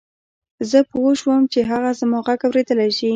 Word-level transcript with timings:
زه 0.69 0.79
پوه 0.91 1.11
شوم 1.21 1.41
چې 1.53 1.59
هغه 1.71 1.89
زما 1.99 2.19
غږ 2.27 2.39
اورېدلای 2.47 2.91
شي 2.97 3.09